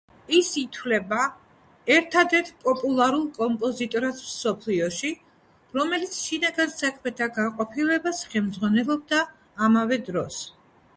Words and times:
ის 0.35 0.47
ითვლება 0.59 1.25
ერთადერთ 1.95 2.49
პოპულარულ 2.63 3.27
კომპოზიტორად 3.37 4.17
მსოფლიოში, 4.23 5.13
რომელიც 5.79 6.19
შინაგან 6.25 6.75
საქმეთა 6.81 7.31
განყოფილებას 7.39 8.27
ხელმძღვანელობდა 8.35 9.25
ამავე 9.69 10.05
დროს. 10.11 10.45